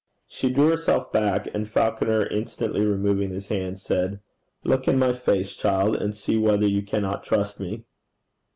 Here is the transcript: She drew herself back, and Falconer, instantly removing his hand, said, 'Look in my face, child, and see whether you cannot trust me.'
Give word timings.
She 0.25 0.49
drew 0.49 0.69
herself 0.71 1.11
back, 1.11 1.47
and 1.53 1.69
Falconer, 1.69 2.25
instantly 2.25 2.83
removing 2.83 3.29
his 3.29 3.49
hand, 3.49 3.79
said, 3.79 4.19
'Look 4.63 4.87
in 4.87 4.97
my 4.97 5.13
face, 5.13 5.53
child, 5.53 5.95
and 5.95 6.17
see 6.17 6.39
whether 6.39 6.65
you 6.65 6.81
cannot 6.81 7.23
trust 7.23 7.59
me.' 7.59 7.83